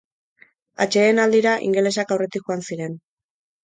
[0.85, 3.03] Atsedenaldira ingelesak aurretik joan ziren.